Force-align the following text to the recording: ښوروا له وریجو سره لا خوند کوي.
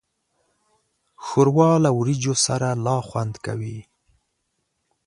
ښوروا 1.25 1.71
له 1.83 1.89
وریجو 1.97 2.33
سره 2.45 2.67
لا 2.85 2.97
خوند 3.07 3.33
کوي. 3.45 3.77